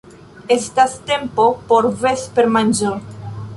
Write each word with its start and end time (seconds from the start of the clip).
Estas 0.55 0.95
tempo 1.11 1.45
por 1.69 1.83
vespermanĝo. 2.07 2.95